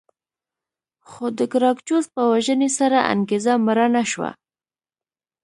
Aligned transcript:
خو 1.09 1.23
د 1.37 1.39
ګراکچوس 1.53 2.05
په 2.15 2.21
وژنې 2.31 2.69
سره 2.79 2.97
انګېزه 3.13 3.53
مړه 3.65 3.87
نه 3.95 4.03
شوه 4.11 4.31